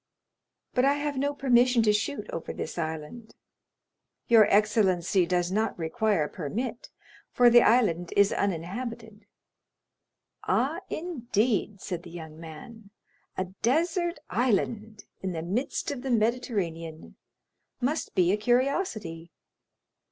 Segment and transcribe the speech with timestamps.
[0.73, 3.35] "But I have no permission to shoot over this island."
[4.27, 6.89] "Your excellency does not require a permit,
[7.31, 9.27] for the island is uninhabited."
[10.45, 12.89] "Ah, indeed!" said the young man.
[13.37, 17.15] "A desert island in the midst of the Mediterranean
[17.79, 19.29] must be a curiosity."